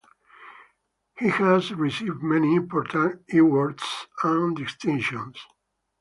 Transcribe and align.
He 1.19 1.27
has 1.29 1.71
received 1.75 2.23
many 2.23 2.55
important 2.55 3.21
awards 3.31 3.85
and 4.23 4.57
distinctions. 4.57 5.37